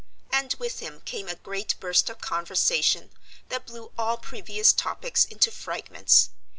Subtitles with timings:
[0.31, 3.11] And with him came a great burst of conversation
[3.49, 6.31] that blew all previous topics into fragments.